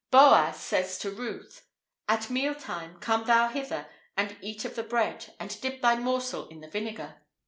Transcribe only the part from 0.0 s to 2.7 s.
[IV 10] Boaz says to Ruth: "At meal